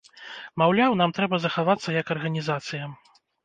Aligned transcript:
Маўляў, 0.61 0.95
нам 1.03 1.13
трэба 1.19 1.41
захавацца 1.45 1.97
як 2.01 2.13
арганізацыям. 2.19 3.01